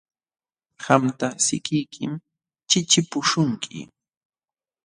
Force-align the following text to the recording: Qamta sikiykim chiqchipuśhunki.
Qamta 0.83 1.27
sikiykim 1.45 2.13
chiqchipuśhunki. 2.69 3.79